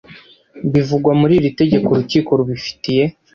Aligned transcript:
bivugwa 0.73 1.11
muri 1.19 1.33
iri 1.39 1.49
tegeko 1.59 1.87
Urukiko 1.91 2.29
rubifitiye 2.39 3.03